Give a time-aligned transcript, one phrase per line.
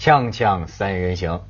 [0.00, 1.42] 锵锵三人行，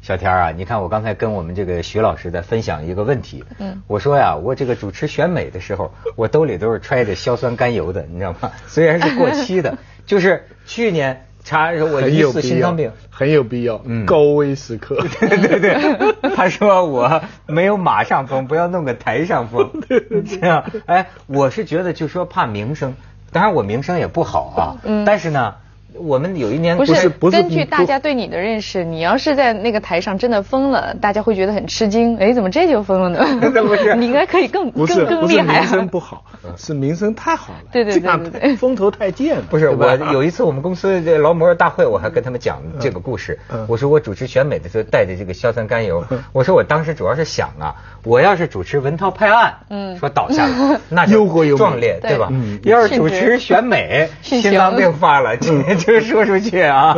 [0.00, 8.52] 小天啊，你看我刚才跟我们这个徐老师在分享一个问题，嗯，我说呀，我这个主持选美的时候，我兜里都是揣着硝酸甘油的，你知道吗？
[8.68, 22.94] 虽然是过期的， 就是去年查我疑似心脏病，很有必要，嗯，高危时刻， 对对对，他说我没有马上风，不要弄个台上风，这样，哎，我是觉得就说怕名声，
[23.32, 25.56] 当然我名声也不好啊，嗯，但是呢。
[25.98, 32.16] 我们有一年不是不是根据大家对你的认识，你要是在那个台上真的疯了，大家会觉得很吃惊。
[32.18, 33.50] 哎，怎么这就疯了呢？
[33.62, 35.60] 不是， 你应该可以更更更厉害。
[35.60, 36.24] 名声不好，
[36.56, 37.60] 是名声太好了。
[37.72, 39.40] 对对对对，风头太健。
[39.50, 43.38] 不是我有一次我们公司这劳模大会，我还跟他们讲这个故事。
[43.66, 46.04] 我说我主持选美的时候带着这个硝酸甘油。
[46.32, 51.26] 我说我当时主要是想啊，我要是主持文涛拍案，嗯，说倒下了， 那就
[51.56, 52.30] 壮烈，对吧？
[52.64, 56.60] 要是主持选美，心脏病发了，今天 就说出去。
[56.62, 56.96] 啊，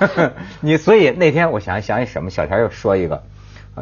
[0.60, 3.22] 你所以那天我想想起什么，小田又说一个，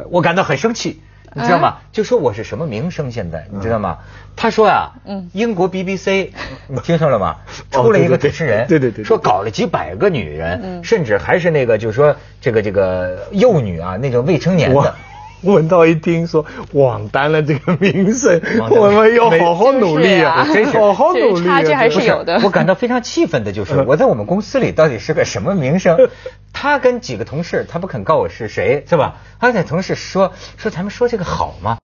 [0.09, 1.01] 我感到很生气，
[1.33, 1.77] 你知道吗？
[1.91, 3.97] 就说我是什么名声现在，你知道吗？
[4.35, 6.29] 他说呀，嗯，英国 BBC，
[6.67, 7.37] 你听说了吗？
[7.71, 14.95] 出了一个主持人，对对对，说搞了几百个女人，甚至还是那个，就是说这个这个幼女啊，那种未成年的。
[15.53, 22.39] 文道一听说网单了这个名声，我们要好好努力啊， 好好努力，差距还是有的。
[22.43, 25.97] 我感到非常气愤的就是，我在我们公司里到底是个什么名声？
[26.53, 29.15] 他跟几个同事，他不肯告我是谁，是吧？
[29.39, 31.77] 他跟同事说说咱们说这个好吗？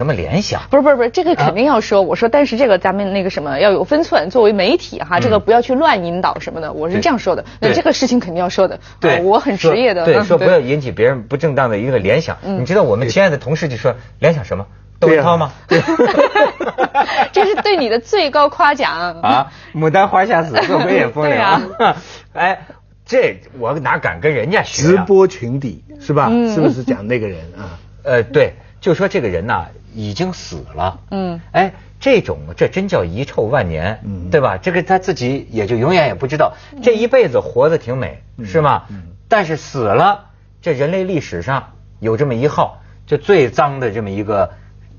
[0.00, 0.62] 什么联想？
[0.70, 2.02] 不是不是不是，这个肯定要说。
[2.02, 4.28] 我说，但是这个咱们那个什么要有分寸。
[4.28, 6.72] 作为媒体哈，这个不要去乱引导什么的。
[6.72, 7.44] 我是这样说的。
[7.60, 8.80] 那这个事情肯定要说的。
[8.98, 10.04] 对，我很职业的。
[10.04, 12.38] 对，说不要引起别人不正当的一个联想。
[12.42, 14.66] 你知道我们亲爱的同事就说联想什么？
[14.98, 15.52] 窦文涛吗？
[17.30, 19.52] 这是对你的最高夸奖啊！
[19.72, 21.62] 牡丹花下死，做鬼也风凉。
[22.34, 22.66] 哎，
[23.06, 24.82] 这我哪敢跟人家学？
[24.82, 26.28] 直播群底是吧？
[26.52, 27.78] 是不是讲那个人啊？
[28.02, 28.54] 呃，对，
[28.84, 29.66] 就说这个人呐。
[29.96, 34.58] 已经死了，嗯，哎，这种这真叫遗臭万年，嗯，对吧？
[34.60, 36.52] 这个他自己也就永远也不知道，
[36.82, 38.86] 这一辈子活得挺美，是吗？
[38.90, 40.30] 嗯，但是死了，
[40.60, 44.50] 这人类历史上有这么一号，就最脏的这么一个。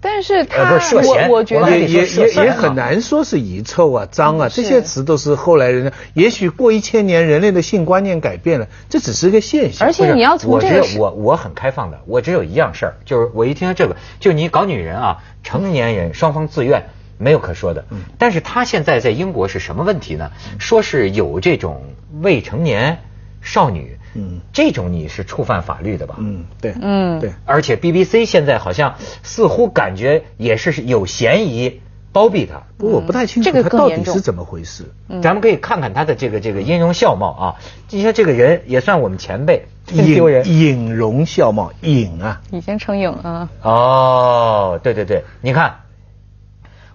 [0.08, 9.88] 但是他，我我觉得也也也也很难说是遗臭啊、脏啊这些词都是后来人，也许过一千年人类的性观念改变了，这只是个现象。
[9.88, 16.84] 而且你要从这个，我我很开放的，我只有一样事儿，就是我一听到这个，就你搞女人啊，成年人双方自愿
[17.18, 17.84] 没有可说的。
[18.20, 20.30] 但是他现在在英国是什么问题呢？
[20.60, 21.82] 说是有这种
[22.22, 23.00] 未成年
[23.42, 23.98] 少女。
[24.16, 26.16] 嗯，这种你是触犯法律的吧？
[26.20, 27.34] 嗯，对，嗯，对。
[27.46, 31.82] 而且 BBC 现在好像似乎感觉也是有嫌疑
[32.14, 34.86] 包庇他，不过我不太清楚他到底是怎么回事。
[35.22, 37.56] 咱们可以看看他的这个这个音容笑貌啊，
[37.90, 40.46] 你说这个人也算我们前辈，丢人。
[40.48, 43.50] 影容笑貌，影啊，已经成影啊。
[43.62, 45.82] 哦，对对对，你看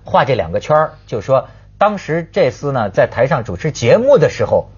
[0.04, 4.70] 画这两个圈儿，就说当时这厮呢在台上主持节目的时候，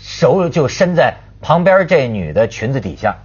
[0.00, 1.16] 手就伸在。
[1.42, 3.16] 旁边这女的裙子底下，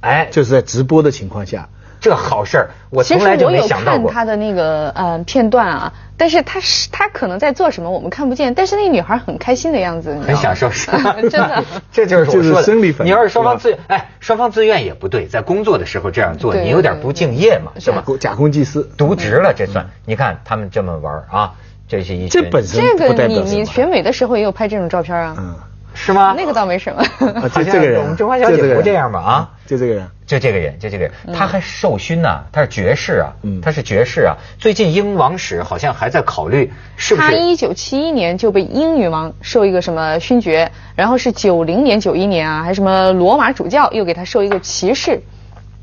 [0.00, 1.68] 哎，就是在直播的情况下，
[2.00, 4.00] 这好事儿，我从来就没想到过。
[4.00, 8.54] 其实我有看他的那个呃片段啊，但是他是他可能在做什么，我们看不见。
[8.54, 10.90] 但是那女孩很开心的样子，很享受，是
[11.28, 11.64] 真的。
[11.92, 12.62] 这就是我说的。
[12.62, 18.02] 生理反应你要是双方自哎，双方自愿也不对，在工作的时候这样做，你有点不敬业嘛，是吧？
[18.18, 19.86] 假公济私，渎职了，这算。
[20.06, 21.52] 你看他们这么玩啊，
[21.86, 25.36] 这是一这本身这个你你选美的时候也有拍这种照片啊。
[25.38, 25.54] 嗯。
[25.94, 26.34] 是吗？
[26.36, 27.02] 那个倒没什么。
[27.50, 29.20] 就这个人，我们中华小姐不这样吧？
[29.20, 34.36] 啊，就这个人，就这个人，就这个人，他还受勋呢，他是爵士啊，他是爵士啊。
[34.58, 37.28] 最近英王室好像还在考虑，是不是？
[37.28, 45.20] 他一九七一年就被英女王授一个什么勋爵，然后是九零年、九一年啊，还什么罗马主教又给他授一个骑士。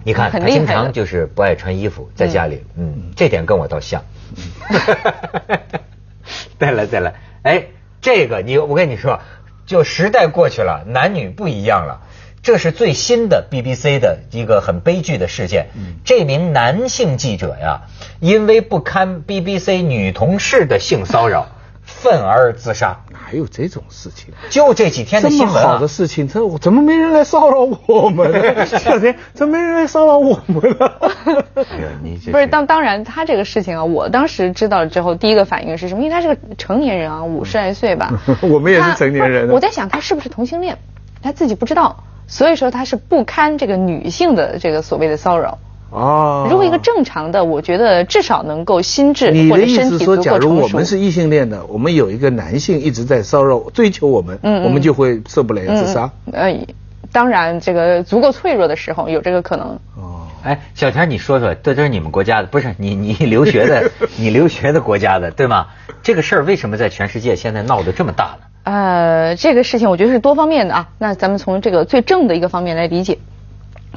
[0.04, 4.02] 你看，他经常就是不爱穿衣服，在家里，嗯，这点跟我倒像。
[6.58, 7.14] 再来，再来，
[7.44, 7.66] 哎，
[8.02, 9.20] 这个你，我跟你说。
[9.68, 12.02] 就时代过去了，男女不一样了。
[12.42, 15.68] 这是最新的 BBC 的一个很悲剧的事件。
[16.06, 17.82] 这名男性记者呀，
[18.22, 21.50] 因为不堪 BBC 女同事的性骚扰，
[21.88, 22.96] 愤而自杀。
[23.12, 24.34] 哪有这种事情？
[24.50, 25.62] 就这几天的新闻啊！
[25.74, 28.40] 好的事情，这怎么没人来骚扰我们呢？
[28.68, 31.12] 这天怎么没人来骚扰我们了？
[32.32, 36.04] 不是当当然，他这个事情啊，我当时知道了之后，第一个反应是什么？
[36.04, 38.14] 因为他是个成年人啊，五十来岁吧。
[38.44, 39.50] 我们也是成年人。
[39.50, 40.78] 我在想他是不是同性恋，
[41.24, 45.58] 他自己不知道，所以说他是不堪这个女性的这个所谓的骚扰。
[45.90, 56.10] 哦，如果一个正常的，我觉得至少能够心智或者身体说，假如我们是异性恋的，我们有一个男性一直在骚扰、追求我们，嗯，我们就会受不了要自杀。
[56.34, 56.54] 呃，
[57.12, 59.68] 当然，这个足够脆弱的时候有这个可能。
[59.96, 63.90] 哦，哎，小田，你说说，这都是你们国家的，不是你你留学的，
[64.20, 65.68] 你留学的国家的，对吗？
[66.04, 68.46] 这个事儿为什么在全世界现在闹得这么大呢？
[68.64, 70.90] 呃，这个事情我觉得是多方面的啊。
[70.98, 73.18] 那咱们从这个最正的一个方面来理解。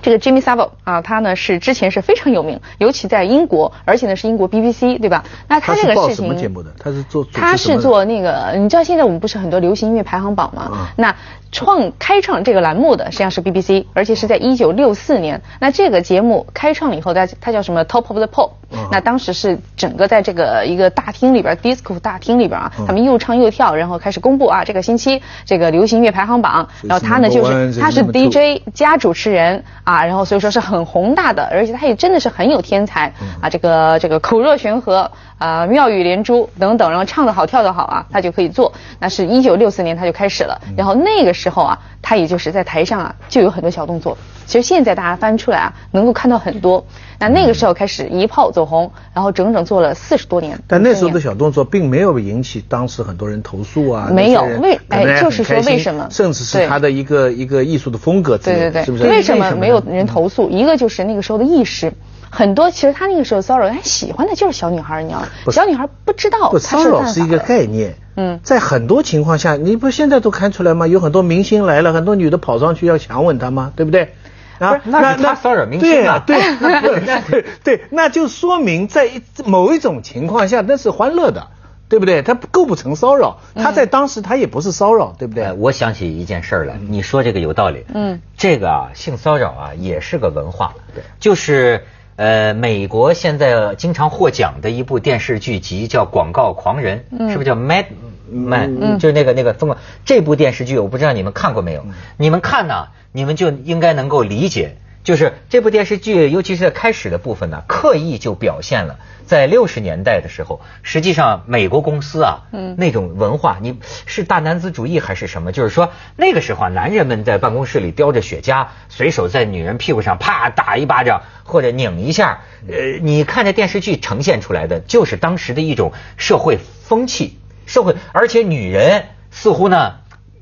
[0.03, 5.25] 这个 Jimmy Savile 啊，他呢是之前是非常有名，尤其在英国，而且呢是英国 BBC 对吧？
[5.49, 6.73] 那他这个事情，他是什么节目的？
[6.79, 10.89] 他是做他是做那个，你知道现在我们不是很多流行音乐排行榜吗？
[10.97, 11.15] 那
[11.53, 15.41] 创开创这个栏目的实际上是 BBC，而且是在一九六四年。
[15.61, 18.51] 那这个节目开创了以后，它它叫什么 Top of the Pop？
[18.93, 26.69] 那当时是整个在这个一个大厅里边，disco 大厅里边啊，他们又唱又跳，然后开始公布啊这个星期这个流行乐排行榜。
[26.83, 38.73] 然后他呢就是他是 DJ 加主持人啊，然后所以说是很宏大的，而且他也真的是很有天才啊，这个这个口若悬河啊，妙语连珠等等，然后唱得好跳得好啊，他就可以做。
[39.01, 44.17] 那是一九六四年他就开始了，然后那个时候啊，他也就是在台上啊就有很多小动作。
[44.47, 46.85] 其实现在大家翻出来啊，能够看到很多。
[47.21, 50.59] 那那个时候开始一炮走红，然后整整做了四十多年。
[50.67, 54.09] 但那时候的小动作并没有引起当时很多人投诉啊。
[54.13, 56.09] 没有，为哎，就是说为什么？
[56.11, 58.37] 甚至是他的一个一个艺术的风格。
[58.39, 59.05] 对对对，是不是？
[59.05, 60.51] 为什么没有人投诉？
[60.51, 61.93] 一个就是那个时候的意识，
[62.31, 65.29] 很多其实他那个时候骚扰，他喜欢的就是小女孩，你知道吗？
[65.53, 66.59] 小女孩不知道不。
[66.59, 67.97] 骚扰是一个概念。
[68.17, 68.41] 嗯。
[68.43, 70.87] 在很多情况下，你不现在都看出来吗？
[70.87, 73.73] 有很多明星来了，很多女的跑上去要强吻他吗？
[73.75, 74.15] 对不对？
[74.61, 79.11] 啊，那那骚扰明星啊，对对对，那就说明在
[79.47, 81.47] 某一种情况下那是欢乐的，
[81.89, 82.21] 对不对？
[82.21, 85.51] 他构不成骚扰，他在当时他也不是骚扰，对不对？
[85.55, 87.87] 我想起一件事儿来，你说这个有道理。
[87.95, 91.87] 嗯，这个啊，性骚扰啊也是个文化，对，就是
[92.21, 97.87] 呃，美国现在经常获奖的一部电视剧集叫《广告狂人》，是不是叫 Mad
[98.31, 98.99] Man？
[98.99, 101.83] 就是那个那个疯狂这部电视剧，我不知道你们看过没有？
[102.19, 102.89] 你们看呢？
[103.13, 115.53] 你们就应该能够理解，就是这部电视剧，尤其是在开始的部分呢，刻意就表现了在六十年代的时候，实际上美国公司啊，嗯，那种文化，你是大男子主义还是什么？
[115.53, 130.00] 就是说那个时候啊，男人们在办公室里叼着雪茄，随手在女人屁股上啪打一巴掌或者拧一下，呃，你看这电视剧呈现出来的就是当时的一种社会风气，社会，而且女人似乎呢。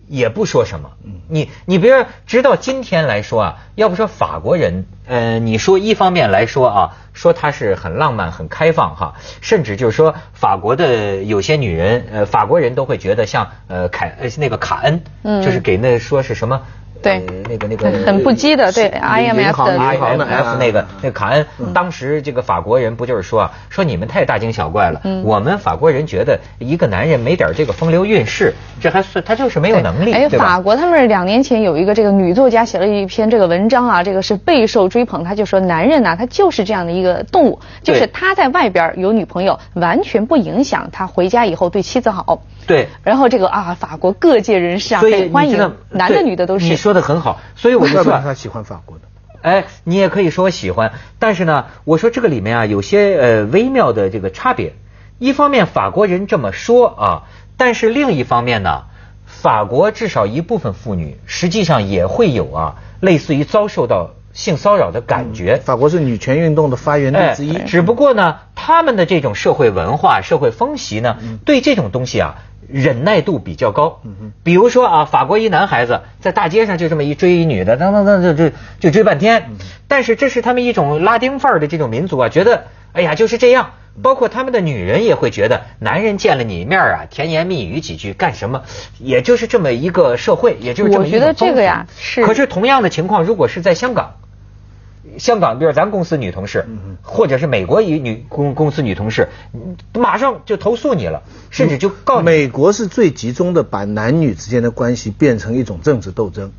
[0.09, 0.91] 也不说什么，
[1.29, 15.03] 你你别直到今天来说啊，要不说法国人，呃，你说一方面来说啊，说他是很浪漫、很开放哈，甚至就是说法国的有些女人，呃，法国人都会觉得像呃凯呃那个卡恩，
[15.43, 16.63] 就是给那说是什么。
[17.03, 42.43] 对，那个那个很不羁的，对 IMF 的 IMF 那个那个卡恩，当时这个法国人不就是说啊说你们太大惊小怪了，我们法国人觉得一个男人没点这个风流韵事，这还是他就是没有能力，哎，法国他们两年前有一个这个女作家写了一篇这个文章啊，这个是备受追捧，他就说男人呐，他就是这样的一个动物，就是他在外边有女朋友，完全不影响他回家以后对妻子好。
[42.69, 46.67] 对，然后这个啊，法国各界人士啊，很欢迎，男的女的都是。
[46.67, 49.05] 你说的很好，所以我就说他喜欢法国的。
[49.41, 54.75] 哎，你也可以说喜欢，但是呢，我说这个里面啊，有些呃微妙的这个差别。
[55.19, 57.23] 一方面法国人这么说啊，
[57.57, 58.85] 但是另一方面呢，
[59.27, 65.57] 法国至少一部分妇女实际上也会有啊，类似于遭受到性骚扰的感觉。
[65.57, 72.37] 法国是女权运动的发源地之一，只不过呢，他们的这种社会文化、社会风习呢，对这种东西啊。
[72.71, 74.03] 忍耐度比较高，
[74.43, 79.53] 比如说啊，法国一男孩子在大街上就这么一追一女的，噔噔噔就就就追半天。
[79.87, 83.71] 但是这是他们一种拉丁范儿的这种民族啊，觉得哎呀就是这样。
[84.03, 88.63] 包括他们的女人也会觉得，男人见了你面啊，甜言蜜语几句干什么？
[88.99, 92.23] 也就是这么一个社会，也就是这么一个我觉得这个呀是。
[92.27, 94.17] 可是同样的情况，如果是在香港。
[95.19, 96.65] 香港，比如咱公司女同事，
[97.03, 99.29] 或者是美国一女公公司女同事，
[99.93, 102.25] 马上就投诉你了，甚至就告你。
[102.25, 106.53] 美国是最集中的，把男女之间的关系变成一种政治斗争。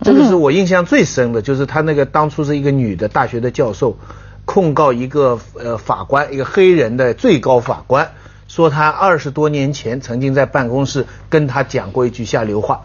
[0.00, 3.98] 这个是我印象最深的，就是他那个当初是一个女的大学的教授，
[4.44, 8.12] 控告一个呃法官，一个黑人的最高法官，
[8.46, 12.82] 说他二十多年前曾经在办公室跟他讲过一句下流话，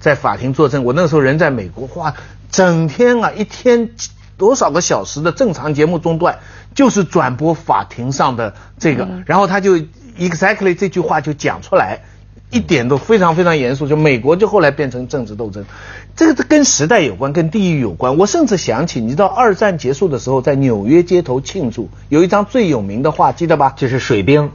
[0.00, 0.82] 在法庭作证。
[0.82, 2.14] 我那时候人在美国，哇，
[2.50, 3.90] 整天啊，一天。
[4.36, 6.38] 多少个小时的正常节目中断，
[6.74, 9.76] 就是转播法庭上的这个，然后他就
[10.18, 12.00] exactly 这句话就讲出来，
[12.50, 13.86] 一点都非常非常严肃。
[13.86, 15.64] 就美国就后来变成政治斗争，
[16.14, 18.18] 这个跟时代有关，跟地域有关。
[18.18, 23.72] 我甚至想起，你知道二战结束的时候，在纽约街头庆祝，有一张最有名的画，记得吧？
[23.76, 24.50] 就是水兵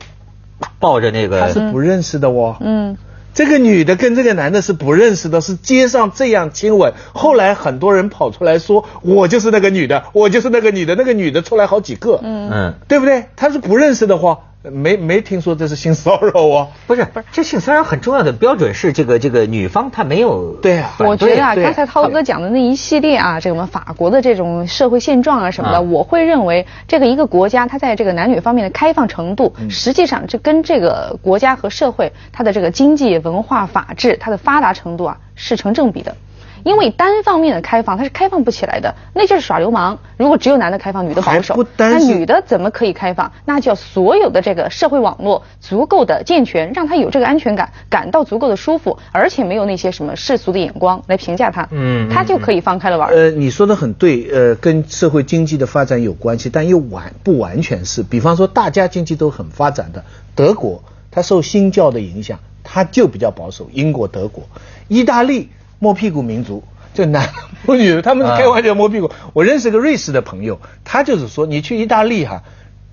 [0.80, 2.58] 抱着那个，他是不认识的哦。
[2.60, 2.98] 嗯。
[3.34, 6.94] 这个女的跟这个男的是不认识的，是街上这样亲吻。
[7.14, 13.26] 后来很多人跑出来说：“我就是那个女的，我就是那个女的。”那个女的出来好几个，嗯嗯，对不对？
[13.36, 14.40] 他是不认识的话。
[14.64, 16.68] 没没听说这是性骚扰啊？
[16.86, 20.96] 不是不是，这性骚扰很重要的标准是这个这个女方她没有对啊。
[21.00, 36.16] 我觉得啊，刚才涛哥讲的那一系列啊，这个我们法国的这种社会现状啊什么的，我会认为这个一个国家它在这个男女方面的开放程度，实际上这跟这个国家和社会它的这个经济、文化、法治它的发达程度啊是成正比的。
[36.64, 39.98] 因为单方面的开放，它是开放不起来的，那就是耍流氓。
[40.18, 43.32] 如果只有男的开放，女的保守，那女的怎么可以开放？
[43.46, 53.10] 那就要所有的这个社会网络足够的健全，让她有这个安全感，感到足够的舒服，而且没有那些什么世俗的眼光来评价她，嗯，她就可以放开了玩。
[53.10, 58.04] 呃，你说的很对，呃，跟社会经济的发展有关系，但又完不完全是。
[58.04, 60.04] 比方说，大家经济都很发展的
[60.36, 63.68] 德国，它受新教的影响，它就比较保守。
[63.72, 64.44] 英国、德国、
[64.88, 65.50] 意大利。
[65.82, 67.28] 摸屁股民族，就男
[67.66, 69.10] 摸女的，他们是开玩笑摸屁股。
[69.34, 72.44] 我认识个瑞士的朋友，他就是说，你去意大利哈，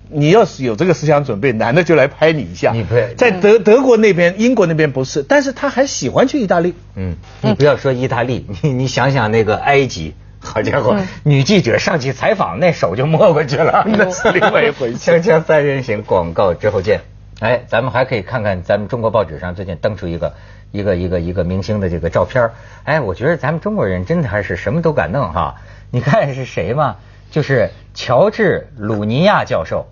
[0.09, 2.71] 你要是有这个思想准备，男的就来拍你一下。
[2.71, 2.83] 你
[3.15, 6.73] 在德德国那边、英国那边不是，但是他还喜欢去意大利。
[6.95, 14.97] 嗯，你不要说意大利，你你想想那个埃及，好家伙，女记者上去采访，那手就摸过去了，那是 另外一回事。
[14.97, 17.01] 锵锵三人行，广告之后见。
[17.39, 20.33] 哎，咱们还可以看看咱们中国报纸上最近登出一个。
[20.71, 22.51] 一个一个一个明星的这个照片
[22.83, 25.55] 哎，我觉得咱们中国人真的还是什么都敢弄哈。
[25.89, 26.97] 你看是谁吗？
[27.31, 29.87] 就是乔治鲁尼亚教授，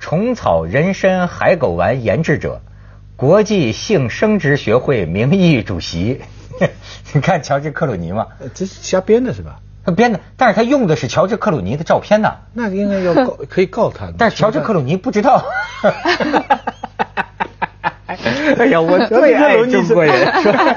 [0.00, 2.62] 虫草人参海狗丸研制者，
[3.14, 6.20] 国际性生殖学会名誉主席。
[7.14, 8.26] 你看乔治克鲁尼吗？
[8.54, 9.60] 这是瞎编的是吧？
[9.84, 12.38] 他编的，但是他用的是乔治克鲁尼的照片呢。
[12.54, 14.12] 那应该要告， 可以告他。
[14.18, 15.44] 但是乔治克鲁尼不知道。
[18.58, 20.26] 哎呀，我最 爱中国人。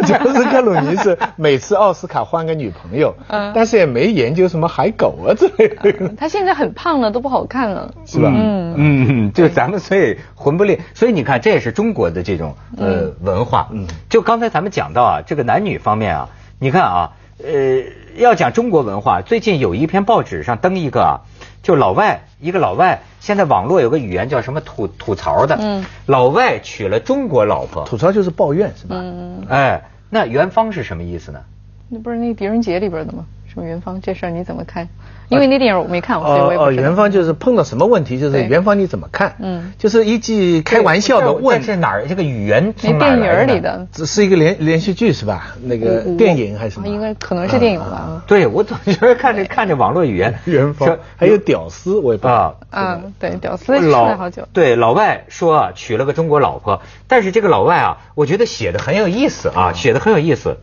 [0.06, 3.14] 乔治克鲁尼 是每次奥斯卡换个女朋友，
[3.54, 6.10] 但是也没研究什么海狗啊之类的。
[6.18, 8.32] 他现在很胖了，都不好看了，是吧？
[8.34, 13.68] 嗯嗯，就咱们所以魂不吝，所以你看，这也是中国的这种呃文化。
[13.72, 16.30] 嗯，就刚才咱们讲到啊，这个男女方面啊，
[16.60, 17.12] 你看啊，
[17.44, 17.50] 呃，
[18.16, 21.22] 要讲中国文化，最近有一篇报纸上登一个啊。
[21.64, 28.96] 就老外，一个老外，现在网络有个语言叫什么吐吐槽的，嗯，老外娶了中国老婆，吐槽就是抱怨是吧？
[29.00, 31.40] 嗯，哎，那元芳是什么意思呢？
[31.88, 33.26] 那不是那狄仁杰里边的吗？
[33.54, 34.88] 什么元芳这事儿你怎么看？
[35.28, 39.36] 因为那电影我没看，所以我也不哦，元芳就是碰到什么问题，就是元芳你怎么看？
[39.40, 41.62] 嗯，就是一句开玩笑的问。
[41.62, 42.08] 是哪儿？
[42.08, 43.88] 这个语言从哪儿里的？
[43.92, 45.56] 只是一个连连续剧是吧？
[45.64, 46.88] 那个电影还是什么？
[46.88, 48.24] 应该可能是电影吧。
[48.26, 50.34] 对，我总觉得看着看着网络语言。
[50.46, 52.58] 元芳还有屌丝，我也不知道。
[52.70, 54.48] 啊，对，屌丝出来好久。
[54.54, 60.58] 对，老外说娶了个中国老婆，但是这个老外啊，我觉得写的很有意思啊，写的很有意思。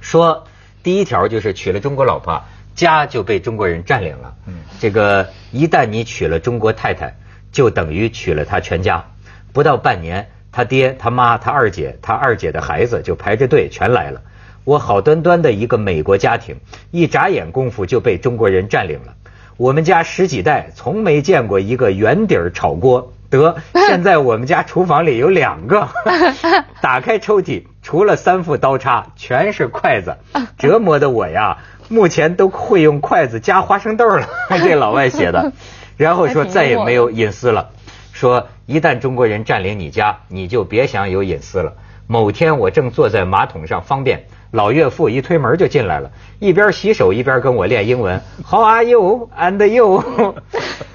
[0.00, 0.44] 说
[0.82, 2.42] 第一条就是娶了中国老婆。
[2.74, 4.34] 家就被中国人占领了。
[4.46, 7.16] 嗯，这个一旦你娶了中国太太，
[7.52, 9.04] 就等于娶了他全家。
[9.52, 14.22] 不到半年，他爹、他妈、他二姐、他二姐的孩子就排着队全来了。
[14.64, 16.56] 我好端端的一个美国家庭，
[16.90, 19.16] 一眨眼功夫就被中国人占领了。
[19.58, 25.88] 我们家十几代从没见过一个圆底儿炒锅，得 现在我们家厨房里有两个。
[26.80, 30.16] 打开抽屉，除了三副刀叉，全是筷子，
[30.56, 31.58] 折磨的我呀。
[31.88, 35.52] 目前都会用筷子夹花生豆了， 这老外写的。
[35.98, 37.70] 然后说再也没有隐私了，
[38.12, 41.74] 说一旦中国人占领你家，你就别想有隐私了。
[42.06, 48.22] 某天我正坐在马桶上方便，老岳父一推门就进来了，一边洗手一边跟我练英文。
[48.46, 50.34] How are you and you？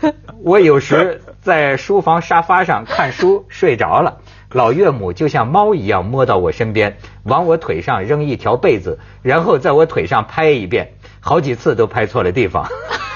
[0.43, 4.17] 我有时在书房沙发上看书睡着了。
[4.51, 12.67] 老岳母就像猫一样摸到我身边，往我腿上扔一条被子，然后在我腿上拍一遍，好几次都拍错了地方。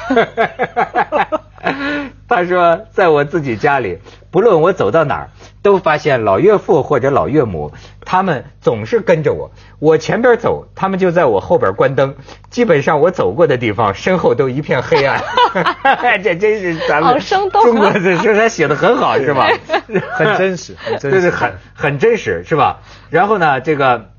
[2.32, 4.00] 他说，在我自己家里，
[4.32, 5.30] 不论我走到哪儿，
[5.62, 7.74] 都发现老岳父或者老岳母，
[8.06, 9.52] 他们总是跟着我。
[9.80, 12.16] 我前边走，他们就在我后边关灯。
[12.50, 15.22] 基本上我走过的地方，身后都一片黑暗。
[16.24, 19.50] 这真是咱们中国的，说他写的很好，是吧？
[20.16, 22.80] 很真实，很真实，就是，很很真实，是吧？
[23.10, 24.10] 然后呢，这个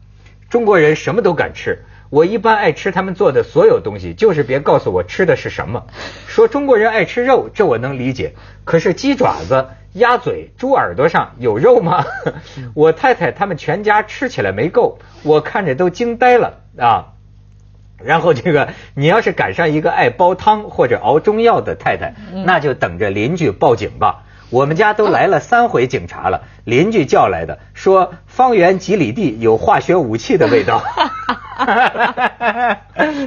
[0.51, 1.83] 中国人什么都敢吃。
[2.13, 5.87] 我一般爱吃他们做的所有东西，就是别告诉我吃的是什么。
[6.27, 8.35] 说中国人爱吃肉，这我能理解。
[8.65, 12.05] 可是鸡爪子、鸭嘴、猪耳朵上有肉吗？
[12.75, 17.15] 我太太他们全家吃起来没够，我看着都惊呆了啊。
[17.97, 22.15] 然后这个，你要是赶上一个爱煲汤或者熬中药的太太，
[22.45, 24.25] 那就等着邻居报警吧。
[24.53, 30.83] 我们家都来了三回警察了，邻居叫来的，说方圆几里地有化学武器的味道。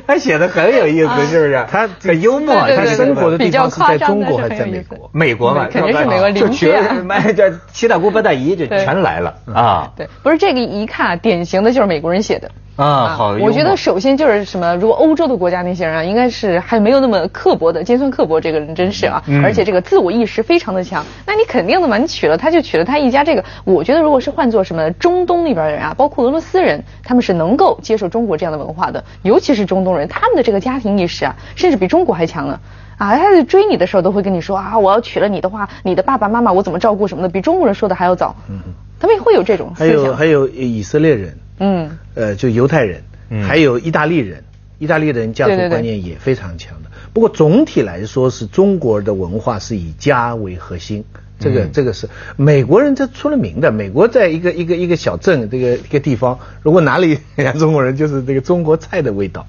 [0.06, 1.66] 他写的很有意思，是不是？
[1.72, 2.54] 他很幽默。
[2.56, 5.10] 他生活的地方是在中国还是在美国？
[5.12, 6.72] 美国嘛，肯定是美国邻居。
[7.04, 9.92] 买这 七大姑八大姨就全来了啊！
[9.98, 12.52] 对，不是这个一看，典型的就是美国人写的。
[12.76, 13.32] 啊，好。
[13.40, 21.06] 我觉得首先就是什么，如果欧洲的国家那些人啊，应该是还没有那么刻薄的尖酸刻薄，这个人真是啊，而且这个自我意识非常的强。
[21.26, 23.24] 那你肯定的嘛，你娶了她就娶了她一家。
[23.24, 32.60] 这个我觉得，如果是换做什么中东那边的人啊，包括俄罗斯人，他们是能够接受中国这样的文化的，尤其是中东人，他们的这个家庭意识啊，甚至比中国还强呢。
[32.98, 38.36] 啊，他在追你的时候都会跟你说啊，我要娶了你的话，你的爸爸妈妈我怎么照顾什么的，比中国人说的还要早。
[38.50, 38.60] 嗯，
[39.00, 39.88] 他们会有这种思想。
[39.88, 43.02] 还有还有以色列人，嗯，呃，就犹太人。
[43.48, 44.44] 还有意大利人，
[44.78, 46.92] 意大利人家族观念也非常强的。
[47.12, 51.04] 不过总体来说，是中国的文化是以家为核心。
[51.40, 52.08] 这个这个是
[52.38, 53.72] 美国人这出了名的。
[53.72, 59.46] 美国在一个一个一个小镇这个一个地方，如果哪里像 中国人，就是这个中国菜的味道，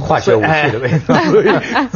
[0.00, 1.14] 化学武器的味道。
[1.24, 1.48] 所以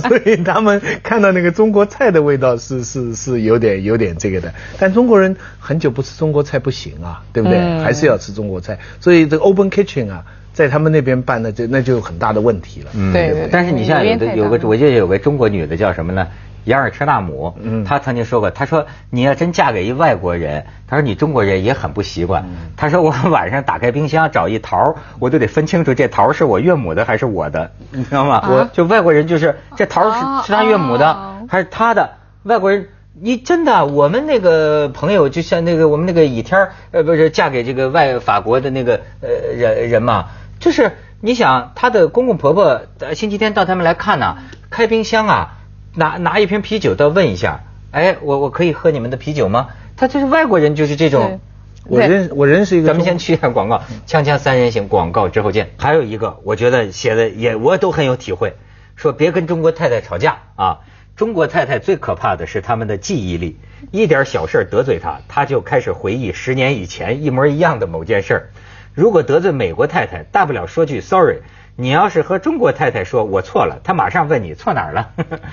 [0.08, 4.52] 所以他们看到那个中国菜的味道是是是有点有点这个的。
[4.78, 7.58] 但中国人很久不吃中国菜不行啊，对不对？
[7.80, 8.78] 还是要吃中国菜。
[9.00, 10.24] 所以这个 Open Kitchen 啊。
[10.56, 12.90] 在他们那边办，那就那就有很大的问题了。
[12.94, 13.46] 嗯，对。
[13.52, 16.26] 但是你像有的有个，我记得有个中国女的叫什么呢？
[16.66, 17.56] 雅尔车纳姆。
[17.60, 17.82] 嗯。
[17.84, 22.44] 她曾经说过，他说你要真嫁给一外国人，他说你中国人也很不习惯。
[22.76, 28.46] 他说我 晚上打开冰箱找一桃，我都得分清楚这桃是我岳母的还是我的，你知道吗？
[28.48, 31.16] 我就外国人就是这桃是是他岳母的
[31.48, 32.10] 还是他的？
[32.42, 32.88] 外国人，
[33.20, 40.26] 你真的，我们那个朋友就像那个我们那个倚天呃，不是嫁给这个外法国的那个呃人人嘛。
[40.58, 42.82] 就是你想，她的公公婆婆
[43.14, 44.36] 星期天到他们来看呢，
[44.70, 45.56] 开冰箱啊，
[45.96, 49.68] 拿拿一瓶啤酒到问一下，哎，我我可以喝你们的啤酒吗？
[49.96, 51.40] 他就是外国人，就是这种。
[51.88, 52.88] 我认我认识一个。
[52.88, 55.70] 咱们先去一下广告，锵锵三人行广告之后见。
[55.78, 58.54] 还有一个，我觉得写的也我都很有体会，
[58.96, 60.80] 说别跟中国太太吵架啊。
[61.14, 63.58] 中国太太最可怕的是他们的记忆力，
[63.90, 68.50] 一点小事得罪她，她就开始回忆十年以前一模一样的某件事儿。
[68.92, 71.38] 如果得罪美国太太，大不了说句 sorry。
[71.78, 75.10] 你要是和中国太太说我错了，她马上问你错哪儿了。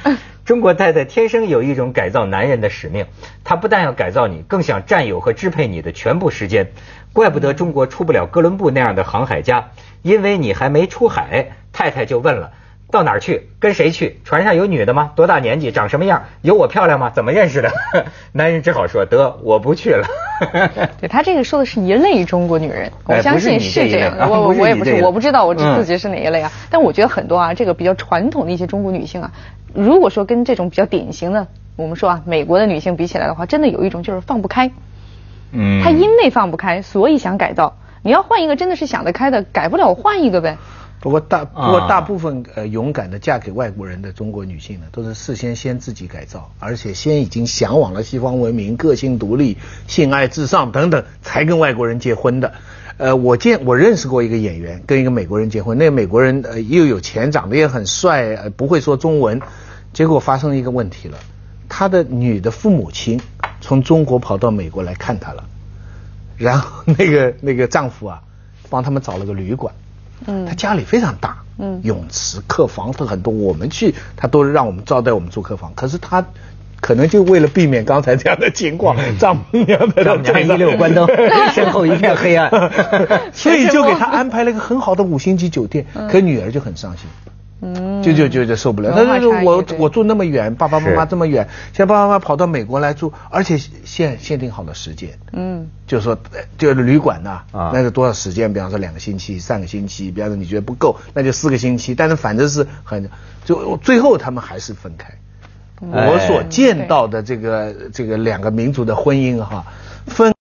[0.46, 3.06] 中国太太天生有一种改造男人的使命，
[3.44, 6.72] 她不但要改造你，更想占有和支配你的全部时间。
[7.12, 12.52] 怪不得中国出不了哥伦布那样的航海家，因为你还没出海，太太就问了。
[12.94, 13.50] 到哪儿去？
[13.60, 14.20] 跟谁去？
[14.24, 15.12] 船上有女的吗？
[15.16, 15.72] 多大年纪？
[15.72, 16.24] 长什么样？
[16.44, 17.10] 有我漂亮吗？
[17.10, 17.72] 怎么认识的？
[18.32, 20.08] 男人只好说得我不去了。
[21.02, 24.16] 对他这个说的是一类中国女人，我相信是这样。
[24.30, 26.52] 我我也不是，我不知道我自己是哪一类啊。
[26.70, 29.32] 但我觉得很多啊，这个比较传统的一些中国女性啊，
[29.74, 34.70] 如果说跟这种比较典型的，我们说啊，美国的女性比起来的话，真的有一种就是放不开。
[35.52, 35.82] 嗯。
[35.84, 37.76] 她因为放不开，所以想改造。
[38.04, 40.58] 你要换一个真的是想得开的，改不了，我换一个呗。
[41.04, 52.54] 不过大不过大部分呃勇敢的嫁给外国人的中国女性呢，都是事先先自己改造，而且先已经向往了西方文明、个性独立、性爱至上等等，才跟外国人结婚的。
[52.96, 59.42] 呃，我见我认识过一个演员跟一个美国人结婚，那个美国人呃又有钱，长得也很帅，不会说中文，
[59.92, 61.18] 结果发生一个问题了，
[61.68, 63.20] 他的女的父母亲
[63.60, 65.44] 从中国跑到美国来看他了，
[66.38, 68.22] 然后那个那个丈夫啊，
[68.70, 69.76] 帮他们找了个旅馆。
[70.28, 73.34] 嗯，他家里非常大，嗯，泳池、客房都很多。
[73.34, 75.72] 我们去，他都让我们招待我们住客房。
[75.76, 76.26] 可是他
[76.82, 81.08] 可能就为了避免刚才这样的情况，丈母娘的丈母娘一溜关灯，
[81.54, 82.50] 身后一片黑暗，
[83.34, 85.86] 所以就给他 安排了一个很好的五星级酒店。
[86.12, 87.08] 可女儿就很伤心。
[88.04, 96.18] 就就就就受不了，但是我我住那么远，爸爸妈妈这么远，现在爸爸妈妈跑到美国来住，而且限限定好了时间，嗯，就是说
[96.58, 98.52] 就是旅馆呐，那是多少时间？
[98.52, 103.10] 比方说两个星期、三个星期，比方说你觉得不够，那就四个星期，但是反正是很，
[103.46, 105.14] 就最后他们还是分开。
[105.80, 109.66] 我所见到的这个这个两个民族的婚姻哈，
[110.06, 110.34] 分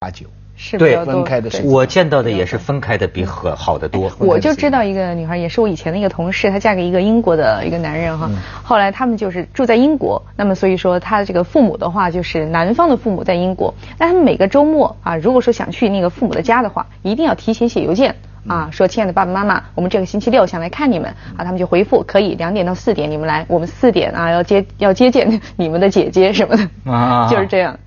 [0.00, 0.26] 八九。
[0.60, 4.10] 是对分开的，我见到的也是分开的比和好的多。
[4.18, 8.28] 我就知道一个女孩，也是我以前的一个同事，她嫁给一个英国的一个男人哈。
[8.64, 18.16] 后来他们就是住在英国，那么所以说她的这个父母的话，就是男方的父母在英国，那他们每个周末啊，如果说想去那个父母的家的话，一定要提前写邮件。
[18.46, 27.78] 啊，说亲爱的爸爸妈妈，我们这个星期六想来看你们啊，他们就回复可以，两点到四点你们来，我们四点啊要接要接见 你们的姐姐什么的啊， 就是这样。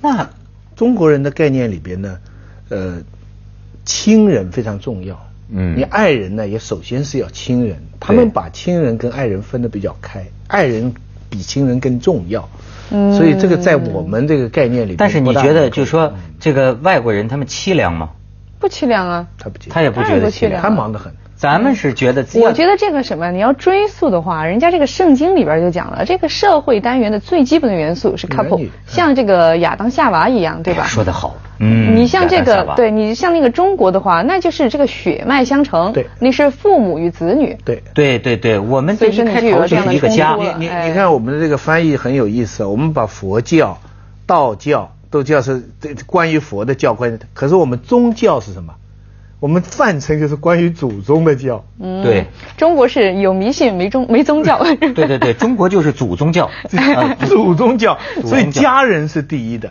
[0.00, 0.30] 那
[0.76, 2.18] 中国人的概念里边呢，
[2.68, 2.98] 呃，
[3.84, 5.18] 亲人非常重要。
[5.50, 10.92] 嗯，你爱人呢也首先是要亲人，他们把亲人跟爱人分得比较开，爱人
[11.28, 12.48] 比亲人更重要。
[12.90, 18.10] 嗯，所以这个在我们这个概念里，但是你觉得就是说这个外国人他们凄凉吗？
[18.58, 21.12] 不凄凉啊，他不，他也不觉得凄凉，他忙得很。
[21.44, 30.86] 咱们是觉得，我觉得这个什么，你要追溯的话，人家这个圣经里边就讲了，这个社会单元的最基本的元素是 couple，像这个亚当夏娃一样，对吧？
[30.86, 43.76] 说得好，嗯，你像这个，对你像那个中国的话，那就是这个血脉相承，对，那是父母与子女，对，对对对，我们最开头就是一个家，你你你看我们的这个翻译很有意思，我们把佛教、
[44.24, 45.62] 道教都叫是
[46.06, 48.72] 关于佛的教关，可是我们宗教是什么？
[49.44, 56.48] 我们泛称就是关于祖宗的教，嗯，对，中国是有迷信没宗没宗教， 对对对，中国就是 祖宗教，
[57.28, 59.70] 祖宗教，所以家人是第一的。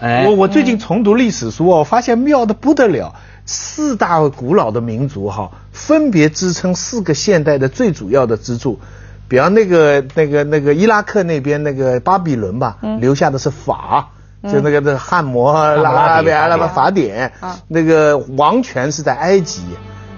[0.00, 8.80] 哎，我我最近重读历史书哦，发现妙的不得了，四大古老的民族哈，分别支撑四个现代的最主要的支柱，
[9.28, 14.12] 比方那个那个那个伊拉克那边那个巴比伦吧，留下的是法。
[14.44, 17.30] 就那个那汉谟拉拉比阿拉伯法典，
[17.68, 19.62] 那个王权是在埃及，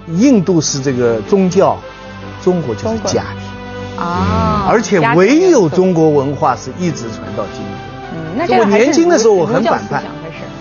[0.07, 1.77] 印度是这个宗教，
[2.41, 7.77] 中国就是家庭啊，而且唯有中国文化是一直传到今天。
[8.13, 10.03] 嗯，那我年轻的时候我很反叛，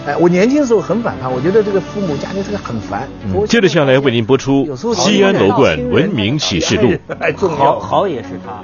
[0.07, 3.09] 哎，我年轻的时候很反叛，我觉得这个父母家庭这个很烦。
[3.47, 6.93] 接着下来为您播出《西安楼冠文明启示录》，
[7.57, 8.61] 好好也是他。